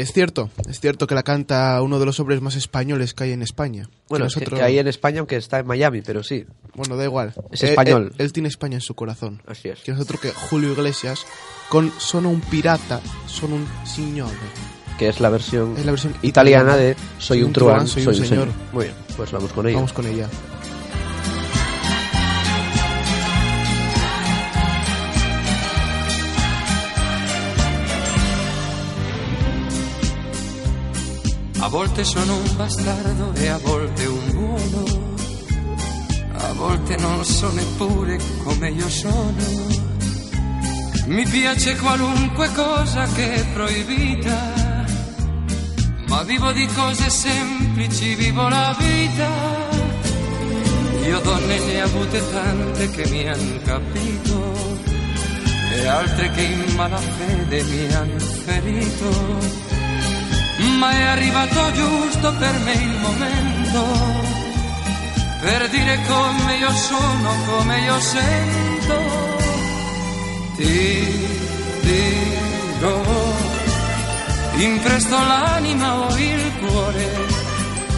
Es 0.00 0.12
cierto, 0.12 0.48
es 0.68 0.80
cierto 0.80 1.06
que 1.06 1.14
la 1.14 1.22
canta 1.22 1.80
uno 1.82 1.98
de 1.98 2.06
los 2.06 2.18
hombres 2.20 2.40
más 2.40 2.56
españoles 2.56 3.12
que 3.14 3.24
hay 3.24 3.32
en 3.32 3.42
España. 3.42 3.88
Bueno, 4.08 4.24
Que 4.24 4.28
es 4.30 4.36
otro- 4.38 4.56
que 4.56 4.62
hay 4.62 4.78
en 4.78 4.88
España, 4.88 5.18
aunque 5.20 5.36
está 5.36 5.58
en 5.58 5.66
Miami, 5.66 6.00
pero 6.00 6.22
sí. 6.22 6.46
Bueno, 6.74 6.96
da 6.96 7.04
igual. 7.04 7.34
Es 7.50 7.62
español. 7.62 8.12
Él, 8.18 8.24
él 8.26 8.32
tiene 8.32 8.48
España 8.48 8.76
en 8.76 8.80
su 8.80 8.94
corazón. 8.94 9.42
Así 9.46 9.68
es. 9.68 9.80
Que 9.80 9.90
es 9.92 10.00
otro 10.00 10.18
que 10.18 10.30
Julio 10.30 10.72
Iglesias 10.72 11.26
con 11.68 11.92
Sono 11.98 12.30
un 12.30 12.40
pirata, 12.40 13.00
sono 13.26 13.56
un 13.56 13.66
signore. 13.86 14.32
Que 14.98 15.08
es 15.08 15.20
la 15.20 15.30
versión, 15.30 15.74
Es 15.76 15.84
la 15.84 15.92
versión 15.92 16.14
italiana 16.22 16.72
italiana. 16.72 16.76
de 16.76 16.96
Soy 17.18 17.42
un 17.42 17.52
truán, 17.52 17.86
soy 17.88 18.06
un 18.06 18.14
señor. 18.14 18.48
Muy 18.72 18.84
bien, 18.84 18.96
pues 19.16 19.30
vamos 19.32 19.52
con 19.52 19.66
ello. 19.66 19.76
Vamos 19.76 19.92
con 19.92 20.06
ella. 20.06 20.28
A 31.62 31.68
volte 31.68 32.02
sono 32.02 32.34
un 32.34 32.56
bastardo 32.56 33.32
e 33.34 33.46
a 33.46 33.56
volte 33.58 34.04
un 34.06 34.30
buono. 34.32 34.84
A 36.32 36.52
volte 36.54 36.96
non 36.96 37.24
so 37.24 37.52
neppure 37.52 38.18
come 38.42 38.70
io 38.70 38.88
sono. 38.88 39.32
Mi 41.06 41.24
piace 41.24 41.76
qualunque 41.76 42.52
cosa 42.52 43.06
che 43.06 43.34
è 43.34 43.46
proibita. 43.52 44.84
Ma 46.08 46.22
vivo 46.24 46.50
di 46.50 46.66
cose 46.66 47.08
semplici, 47.08 48.16
vivo 48.16 48.48
la 48.48 48.76
vita. 48.76 49.28
Io 51.06 51.20
donne 51.20 51.58
ne 51.60 51.80
ho 51.80 51.84
avute 51.84 52.30
tante 52.32 52.90
che 52.90 53.08
mi 53.08 53.28
han 53.28 53.60
capito 53.64 54.52
e 55.74 55.86
altre 55.86 56.28
che 56.32 56.42
in 56.42 56.74
malafede 56.74 57.62
mi 57.62 57.94
hanno 57.94 58.18
ferito. 58.18 59.81
Ma 60.58 60.90
è 60.90 61.02
arrivato 61.02 61.72
giusto 61.72 62.34
per 62.34 62.58
me 62.60 62.72
il 62.72 62.98
momento 63.00 64.30
per 65.42 65.68
dire 65.70 66.00
come 66.06 66.56
io 66.56 66.72
sono, 66.72 67.34
come 67.46 67.80
io 67.80 67.98
sento. 67.98 68.96
Ti 70.54 71.28
dirò, 71.80 73.02
impresto 74.54 75.16
l'anima 75.16 75.98
o 75.98 76.16
il 76.16 76.52
cuore 76.60 77.10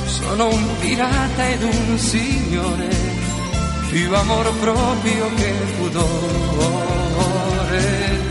sono 0.07 0.49
un 0.49 0.79
pirata 0.81 1.49
ed 1.51 1.63
un 1.65 1.99
signore, 1.99 2.89
più 3.91 4.15
amor 4.15 4.51
proprio 4.61 5.35
che 5.35 5.53
pudore. 5.77 7.03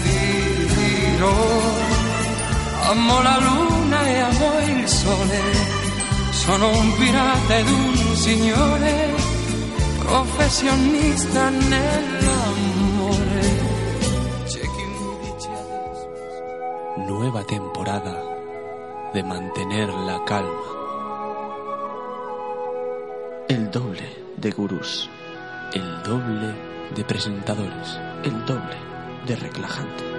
Ti 0.02 0.68
dirò, 0.74 1.62
amo 2.90 3.22
la 3.22 3.38
luna 4.04 4.08
e 4.08 4.20
amo 4.20 4.60
il 4.80 4.88
sole, 4.88 5.40
sono 6.32 6.70
un 6.70 6.96
pirata 6.98 7.58
ed 7.58 7.68
un 7.68 8.16
signore, 8.16 9.14
professionista 10.00 11.50
nell'amore. 11.50 13.42
C'è 14.46 14.62
chi 14.62 14.84
mi 14.84 15.18
dice 15.22 15.50
adesso. 15.50 16.10
Nueva 17.08 17.44
temporada 17.44 18.22
de 19.14 19.24
mantener 19.24 19.90
la 19.94 20.24
calma. 20.24 20.72
El 23.48 23.70
doble 23.70 24.24
de 24.36 24.52
gurús, 24.52 25.10
El 25.74 26.02
doble 26.04 26.54
de 26.94 27.04
presentadores. 27.04 28.00
el 28.24 28.46
doble 28.46 28.78
de 29.26 29.36
relajante. 29.36 30.13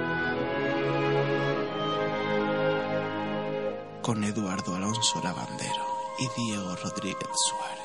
Con 4.04 4.22
Eduardo 4.22 4.76
Alonso 4.76 5.18
Lavandero 5.22 5.82
y 6.18 6.28
Diego 6.38 6.76
Rodríguez 6.76 7.26
Suárez. 7.48 7.84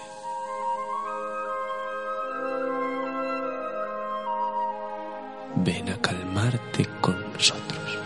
Ven 5.56 5.90
a 5.90 6.02
calmarte 6.02 6.86
con 7.00 7.16
nosotros. 7.32 7.98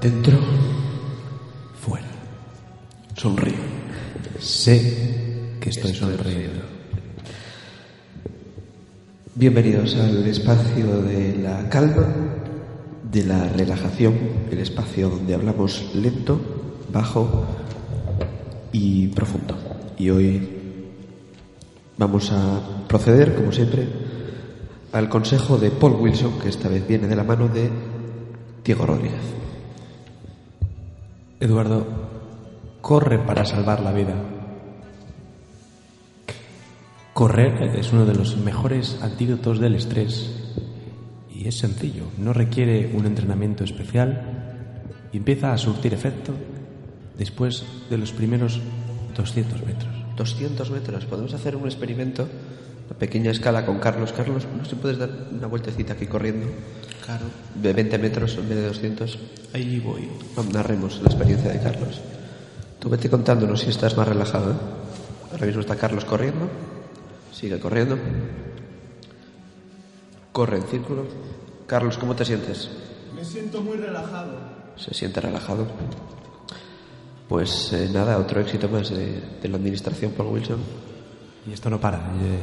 Dentro, 0.00 0.38
fuera. 1.78 2.08
Sonríe. 3.14 3.58
Sé 4.40 5.58
que 5.60 5.68
estoy 5.68 5.94
sonriendo. 5.94 6.71
Bienvenidos 9.34 9.96
al 9.96 10.26
espacio 10.26 11.00
de 11.04 11.38
la 11.38 11.66
calma, 11.70 12.06
de 13.10 13.24
la 13.24 13.48
relajación, 13.48 14.14
el 14.50 14.58
espacio 14.58 15.08
donde 15.08 15.34
hablamos 15.34 15.90
lento, 15.94 16.38
bajo 16.92 17.46
y 18.72 19.06
profundo. 19.08 19.56
Y 19.96 20.10
hoy 20.10 20.48
vamos 21.96 22.30
a 22.30 22.84
proceder, 22.86 23.34
como 23.34 23.52
siempre, 23.52 23.88
al 24.92 25.08
consejo 25.08 25.56
de 25.56 25.70
Paul 25.70 25.94
Wilson, 25.94 26.38
que 26.38 26.50
esta 26.50 26.68
vez 26.68 26.86
viene 26.86 27.08
de 27.08 27.16
la 27.16 27.24
mano 27.24 27.48
de 27.48 27.70
Diego 28.62 28.84
Rodríguez. 28.84 29.22
Eduardo, 31.40 31.86
corre 32.82 33.18
para 33.18 33.46
salvar 33.46 33.80
la 33.80 33.92
vida. 33.92 34.41
Correr 37.14 37.76
es 37.76 37.92
uno 37.92 38.06
de 38.06 38.14
los 38.14 38.38
mejores 38.38 38.98
antídotos 39.02 39.60
del 39.60 39.74
estrés 39.74 40.30
y 41.28 41.46
es 41.46 41.58
sencillo, 41.58 42.04
no 42.16 42.32
requiere 42.32 42.90
un 42.94 43.04
entrenamiento 43.04 43.64
especial 43.64 44.78
y 45.12 45.18
empieza 45.18 45.52
a 45.52 45.58
surtir 45.58 45.92
efecto 45.92 46.32
después 47.18 47.64
de 47.90 47.98
los 47.98 48.12
primeros 48.12 48.60
200 49.14 49.66
metros. 49.66 49.90
200 50.16 50.70
metros, 50.70 51.04
podemos 51.04 51.34
hacer 51.34 51.54
un 51.54 51.66
experimento 51.66 52.26
a 52.90 52.94
pequeña 52.94 53.30
escala 53.30 53.66
con 53.66 53.78
Carlos. 53.78 54.14
Carlos, 54.14 54.46
¿no 54.56 54.64
se 54.64 54.76
puedes 54.76 54.96
dar 54.96 55.10
una 55.30 55.48
vueltecita 55.48 55.92
aquí 55.92 56.06
corriendo? 56.06 56.46
Claro. 57.04 57.26
De 57.54 57.74
20 57.74 57.98
metros 57.98 58.38
en 58.38 58.48
vez 58.48 58.58
de 58.58 58.66
200. 58.68 59.18
Ahí 59.52 59.80
voy. 59.80 60.08
Vamos, 60.34 60.54
narremos 60.54 61.00
la 61.02 61.08
experiencia 61.08 61.52
de 61.52 61.60
Carlos. 61.60 62.00
Tú 62.78 62.88
vete 62.88 63.10
contándonos 63.10 63.60
si 63.60 63.68
estás 63.68 63.96
más 63.98 64.08
relajado. 64.08 64.52
¿eh? 64.52 64.56
Ahora 65.32 65.46
mismo 65.46 65.60
está 65.60 65.76
Carlos 65.76 66.06
corriendo. 66.06 66.48
Sigue 67.32 67.58
corriendo. 67.58 67.98
Corre 70.32 70.58
en 70.58 70.62
círculo. 70.64 71.04
Carlos, 71.66 71.98
¿cómo 71.98 72.14
te 72.14 72.24
sientes? 72.24 72.70
Me 73.14 73.24
siento 73.24 73.60
muy 73.62 73.76
relajado. 73.76 74.32
Se 74.76 74.94
siente 74.94 75.20
relajado. 75.20 75.66
Pues 77.28 77.72
eh, 77.72 77.88
nada, 77.92 78.18
otro 78.18 78.40
éxito 78.40 78.68
más 78.68 78.90
de, 78.90 79.20
de 79.42 79.48
la 79.48 79.56
administración 79.56 80.12
Paul 80.12 80.28
Wilson. 80.34 80.58
Y 81.48 81.52
esto 81.52 81.70
no 81.70 81.80
para. 81.80 81.98
eh, 81.98 82.38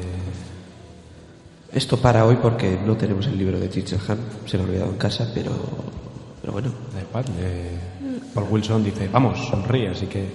Esto 1.73 1.97
para 1.97 2.25
hoy 2.25 2.37
porque 2.41 2.79
no 2.85 2.97
tenemos 2.97 3.27
el 3.27 3.37
libro 3.37 3.59
de 3.59 3.67
Teacher 3.67 3.99
Han. 4.07 4.17
Se 4.45 4.57
lo 4.57 4.63
he 4.63 4.67
olvidado 4.67 4.91
en 4.91 4.97
casa, 4.97 5.29
pero, 5.33 5.51
pero 6.41 6.53
bueno, 6.53 6.71
da 6.93 7.01
igual. 7.01 7.25
eh, 7.39 7.77
Paul 8.33 8.47
Wilson 8.49 8.83
dice, 8.83 9.07
vamos, 9.11 9.47
sonríe, 9.49 9.89
así 9.89 10.05
que 10.07 10.25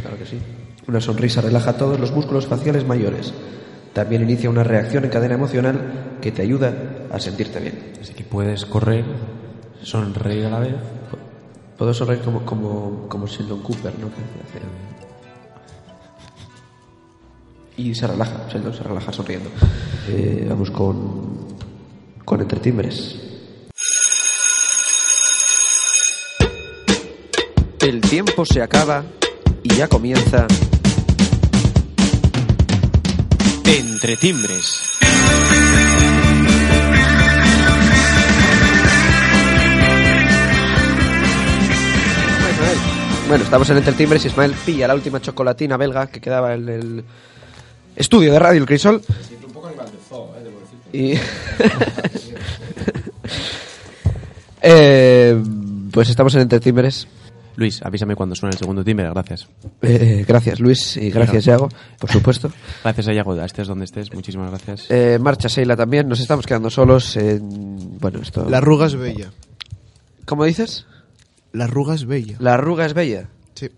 claro 0.00 0.18
que 0.18 0.26
sí. 0.26 0.38
Una 0.86 1.00
sonrisa 1.00 1.40
relaja 1.40 1.76
todos 1.76 1.98
los 1.98 2.12
músculos 2.12 2.46
faciales 2.46 2.86
mayores. 2.86 3.32
También 3.92 4.22
inicia 4.22 4.48
una 4.48 4.64
reacción 4.64 5.04
en 5.04 5.10
cadena 5.10 5.34
emocional 5.34 6.18
que 6.20 6.32
te 6.32 6.42
ayuda 6.42 6.72
a 7.10 7.20
sentirte 7.20 7.60
bien. 7.60 7.92
Así 8.00 8.14
que 8.14 8.24
puedes 8.24 8.64
correr, 8.64 9.04
sonreír 9.82 10.46
a 10.46 10.50
la 10.50 10.58
vez. 10.60 10.74
Puedo 11.76 11.92
sonreír 11.92 12.22
como, 12.22 12.44
como, 12.44 13.06
como 13.08 13.26
Sheldon 13.26 13.60
Cooper, 13.62 13.92
¿no? 13.98 14.08
Y 17.76 17.94
se 17.94 18.06
relaja, 18.06 18.48
Sheldon 18.50 18.74
se 18.74 18.82
relaja 18.82 19.12
sonriendo. 19.12 19.50
Eh, 20.08 20.46
vamos 20.48 20.70
con, 20.70 21.48
con 22.24 22.40
entretimbres. 22.40 23.18
El 27.80 28.00
tiempo 28.00 28.46
se 28.46 28.62
acaba 28.62 29.04
y 29.62 29.74
ya 29.74 29.88
comienza 29.88 30.46
Entre 33.64 34.16
timbres. 34.16 34.98
Bueno, 43.28 43.44
estamos 43.44 43.70
en 43.70 43.78
Entre 43.78 43.94
Timbres 43.94 44.24
y 44.24 44.28
Ismael 44.28 44.54
pilla 44.66 44.88
la 44.88 44.94
última 44.94 45.20
chocolatina 45.20 45.76
belga 45.76 46.06
que 46.08 46.20
quedaba 46.20 46.54
en 46.54 46.68
el 46.68 47.04
estudio 47.96 48.32
de 48.32 48.38
Radio 48.38 48.60
El 48.60 48.66
Crisol. 48.66 49.02
Y... 50.92 51.14
Eh, 54.64 55.42
pues 55.90 56.08
estamos 56.08 56.32
en 56.36 56.42
Entre 56.42 56.60
Timbres. 56.60 57.08
Luis, 57.56 57.82
avísame 57.82 58.16
cuando 58.16 58.34
suene 58.34 58.52
el 58.54 58.58
segundo 58.58 58.82
timbre, 58.82 59.08
gracias. 59.10 59.46
Eh, 59.82 60.24
gracias 60.26 60.58
Luis 60.60 60.96
y 60.96 61.10
gracias 61.10 61.44
Yago, 61.44 61.68
por 62.00 62.10
supuesto. 62.10 62.50
Gracias 62.82 63.08
a 63.08 63.12
Yago, 63.12 63.40
estés 63.42 63.68
donde 63.68 63.84
estés, 63.84 64.12
muchísimas 64.14 64.50
gracias. 64.50 64.90
Eh, 64.90 65.18
marcha 65.20 65.48
Seila 65.48 65.76
también, 65.76 66.08
nos 66.08 66.20
estamos 66.20 66.46
quedando 66.46 66.70
solos. 66.70 67.16
en- 67.16 67.98
bueno, 67.98 68.20
esto... 68.22 68.48
La 68.48 68.58
arruga 68.58 68.86
es 68.86 68.96
bella. 68.96 69.30
¿Cómo 70.24 70.44
dices? 70.44 70.86
La 71.52 71.64
arruga 71.64 71.94
es 71.94 72.06
bella. 72.06 72.36
La 72.40 72.54
arruga 72.54 72.86
es 72.86 72.94
bella. 72.94 73.28
Sí. 73.54 73.68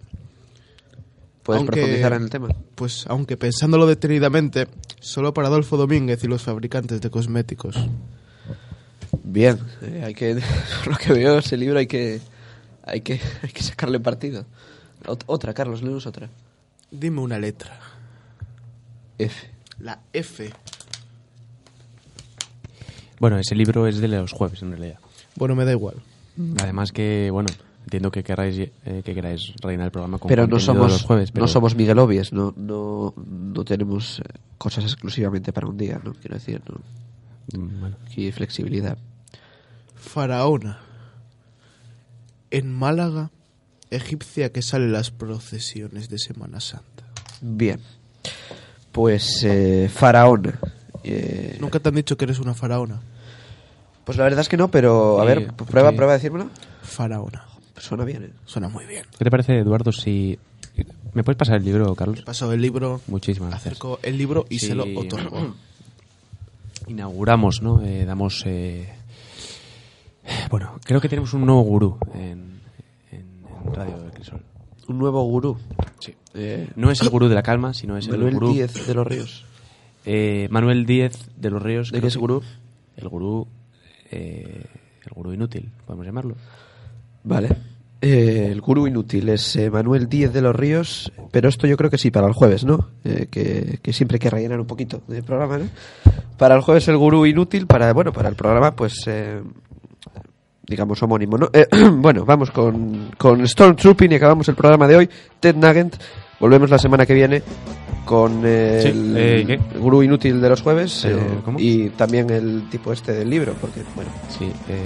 ¿Puedes 1.42 1.58
Aunque- 1.60 1.72
profundizar 1.80 2.12
en 2.12 2.22
el 2.22 2.30
tema? 2.30 2.48
Pues 2.76 3.04
aunque 3.08 3.36
pensándolo 3.36 3.86
detenidamente, 3.86 4.68
solo 5.00 5.34
para 5.34 5.48
Adolfo 5.48 5.76
Domínguez 5.76 6.22
y 6.24 6.28
los 6.28 6.42
fabricantes 6.42 7.00
de 7.00 7.10
cosméticos. 7.10 7.76
Bien, 9.22 9.58
eh, 9.82 10.02
hay 10.06 10.14
que, 10.14 10.36
por 10.84 10.92
lo 10.92 10.98
que 10.98 11.12
veo 11.12 11.38
ese 11.38 11.56
libro 11.56 11.78
hay 11.78 11.86
que, 11.86 12.20
hay 12.84 13.00
que, 13.00 13.20
hay 13.42 13.50
que 13.50 13.62
sacarle 13.62 14.00
partido. 14.00 14.44
Ot- 15.04 15.24
otra, 15.26 15.52
Carlos, 15.54 15.82
leemos 15.82 16.06
otra. 16.06 16.28
Dime 16.90 17.20
una 17.20 17.38
letra. 17.38 17.78
F. 19.18 19.50
La 19.80 20.00
F. 20.12 20.52
Bueno, 23.20 23.38
ese 23.38 23.54
libro 23.54 23.86
es 23.86 23.98
de 23.98 24.08
los 24.08 24.32
jueves, 24.32 24.62
en 24.62 24.70
realidad. 24.70 24.98
Bueno, 25.36 25.54
me 25.54 25.64
da 25.64 25.72
igual. 25.72 25.96
Además 26.62 26.92
que, 26.92 27.28
bueno, 27.32 27.48
entiendo 27.84 28.10
que 28.10 28.24
queráis, 28.24 28.58
eh, 28.58 29.02
que 29.04 29.14
queráis 29.14 29.52
reinar 29.62 29.86
el 29.86 29.92
programa 29.92 30.18
con 30.18 30.28
Pero 30.28 30.42
no 30.42 30.50
contenido 30.50 30.74
somos, 30.74 30.92
los 30.92 31.02
jueves, 31.02 31.30
pero 31.30 31.44
no 31.44 31.48
somos 31.48 31.74
Miguel 31.76 31.98
Obies, 32.00 32.32
no, 32.32 32.52
no, 32.56 33.14
no 33.16 33.64
tenemos 33.64 34.18
eh, 34.20 34.22
cosas 34.58 34.84
exclusivamente 34.84 35.52
para 35.52 35.68
un 35.68 35.76
día, 35.76 36.00
¿no? 36.02 36.12
Quiero 36.14 36.34
decir, 36.34 36.60
¿no? 36.68 36.80
Mm, 37.60 37.80
Bueno, 37.80 37.96
Aquí 38.06 38.26
hay 38.26 38.32
flexibilidad. 38.32 38.98
Faraona. 39.94 40.80
En 42.50 42.72
Málaga 42.72 43.30
egipcia 43.90 44.50
que 44.52 44.62
sale 44.62 44.88
las 44.88 45.10
procesiones 45.10 46.08
de 46.08 46.18
Semana 46.18 46.60
Santa? 46.60 47.04
Bien. 47.40 47.80
Pues 48.92 49.42
eh, 49.44 49.90
Faraón. 49.92 50.54
Eh, 51.02 51.56
¿Nunca 51.60 51.78
te 51.80 51.88
han 51.90 51.94
dicho 51.96 52.16
que 52.16 52.24
eres 52.24 52.38
una 52.38 52.54
faraona? 52.54 53.00
Pues 54.04 54.16
la 54.18 54.24
verdad 54.24 54.40
es 54.40 54.48
que 54.48 54.56
no, 54.56 54.68
pero 54.70 55.20
a 55.20 55.24
ver, 55.24 55.52
prueba, 55.52 55.92
prueba 55.92 56.12
a 56.12 56.16
decírmelo. 56.16 56.48
Faraona. 56.82 57.44
Suena 57.76 58.04
bien, 58.04 58.24
¿eh? 58.24 58.30
Suena 58.46 58.68
muy 58.68 58.84
bien. 58.86 59.04
¿Qué 59.18 59.24
te 59.24 59.30
parece, 59.30 59.58
Eduardo, 59.58 59.92
si... 59.92 60.38
¿Me 61.12 61.22
puedes 61.24 61.36
pasar 61.38 61.56
el 61.56 61.64
libro, 61.64 61.94
Carlos? 61.94 62.22
Pasado 62.22 62.52
el 62.52 62.60
libro, 62.62 63.00
Muchísimas 63.06 63.50
gracias. 63.50 63.72
acerco 63.72 63.98
el 64.02 64.16
libro 64.18 64.46
y 64.48 64.58
Sí. 64.58 64.66
se 64.68 64.74
lo 64.74 64.84
otorgo. 64.98 65.54
Inauguramos, 66.86 67.62
¿no? 67.62 67.82
Eh, 67.82 68.04
damos... 68.04 68.44
Bueno, 70.50 70.78
creo 70.84 71.00
que 71.00 71.08
tenemos 71.08 71.32
un 71.34 71.44
nuevo 71.46 71.62
gurú 71.62 71.98
en, 72.14 72.60
en- 73.10 73.42
en 73.66 73.74
Radio 73.74 73.98
del 73.98 74.10
Crisol. 74.12 74.40
Un 74.88 74.98
nuevo 74.98 75.22
gurú. 75.24 75.56
Sí. 75.98 76.14
Eh, 76.34 76.68
No 76.76 76.90
es 76.90 77.00
el 77.00 77.08
gurú 77.08 77.28
de 77.28 77.34
la 77.34 77.42
calma, 77.42 77.72
sino 77.74 77.96
es 77.96 78.08
Manuel 78.08 78.28
el 78.28 78.34
gurú... 78.34 78.52
Díez 78.52 78.86
de 78.86 78.94
los 78.94 79.06
Ríos. 79.06 79.44
Eh, 80.04 80.48
Manuel 80.50 80.84
Díez 80.84 81.30
de 81.36 81.50
los 81.50 81.62
Ríos. 81.62 81.90
¿De 81.90 82.00
qué 82.00 82.08
es 82.08 82.14
que- 82.14 82.20
gurú? 82.20 82.42
El 82.96 83.08
gurú... 83.08 83.46
eh, 84.10 84.64
el 85.06 85.12
gurú 85.14 85.32
inútil, 85.32 85.70
podemos 85.86 86.06
llamarlo. 86.06 86.34
Vale. 87.24 87.48
Eh, 88.00 88.48
el 88.52 88.60
gurú 88.60 88.86
inútil 88.86 89.28
es 89.30 89.56
eh, 89.56 89.70
Manuel 89.70 90.08
Díez 90.08 90.32
de 90.32 90.42
los 90.42 90.54
Ríos, 90.54 91.10
pero 91.30 91.48
esto 91.48 91.66
yo 91.66 91.76
creo 91.78 91.88
que 91.90 91.96
sí, 91.98 92.10
para 92.10 92.26
el 92.26 92.34
jueves, 92.34 92.64
¿no? 92.64 92.90
Eh, 93.04 93.28
que, 93.30 93.78
que 93.82 93.92
siempre 93.94 94.16
hay 94.16 94.20
que 94.20 94.30
rellenar 94.30 94.60
un 94.60 94.66
poquito 94.66 95.00
de 95.08 95.22
programa, 95.22 95.58
¿no? 95.58 95.68
Para 96.36 96.54
el 96.54 96.60
jueves 96.60 96.86
el 96.88 96.98
gurú 96.98 97.24
inútil, 97.24 97.66
para, 97.66 97.92
bueno, 97.94 98.12
para 98.12 98.28
el 98.28 98.34
programa, 98.34 98.76
pues, 98.76 99.04
eh, 99.06 99.40
digamos, 100.66 101.02
homónimo, 101.02 101.38
¿no? 101.38 101.50
Eh, 101.52 101.66
bueno, 101.92 102.24
vamos 102.24 102.50
con, 102.50 103.10
con 103.16 103.46
Stormtrooping 103.46 104.12
y 104.12 104.14
acabamos 104.16 104.48
el 104.48 104.54
programa 104.54 104.86
de 104.88 104.96
hoy. 104.96 105.10
Ted 105.40 105.56
Nugent, 105.56 105.96
volvemos 106.40 106.70
la 106.70 106.78
semana 106.78 107.06
que 107.06 107.14
viene 107.14 107.42
con 108.04 108.42
eh, 108.44 108.80
Sí, 108.82 108.88
el, 108.88 109.14
eh, 109.16 109.44
¿qué? 109.46 109.52
el 109.74 109.80
gurú 109.80 110.02
inútil 110.02 110.40
de 110.40 110.48
los 110.48 110.60
jueves 110.62 111.04
eh, 111.06 111.16
¿cómo? 111.44 111.58
y 111.58 111.88
también 111.90 112.30
el 112.30 112.68
tipo 112.70 112.92
este 112.92 113.12
del 113.12 113.30
libro, 113.30 113.54
porque, 113.60 113.82
bueno... 113.94 114.10
Sí, 114.28 114.50
eh, 114.68 114.82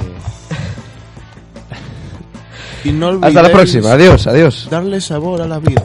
Y 2.85 2.93
no 2.93 3.19
Hasta 3.23 3.43
la 3.43 3.51
próxima, 3.51 3.93
adiós, 3.93 4.27
adiós. 4.27 4.69
Darle 4.71 5.01
sabor 5.01 5.43
a 5.43 5.47
la 5.49 5.59
vida. 5.59 5.83